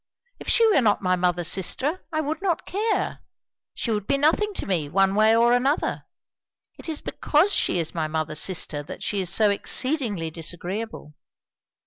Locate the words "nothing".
4.17-4.51